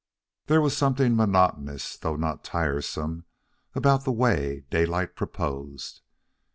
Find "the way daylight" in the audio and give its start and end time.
4.03-5.15